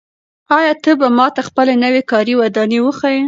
[0.57, 3.19] آیا ته به ماته خپله نوې کاري ودانۍ وښایې؟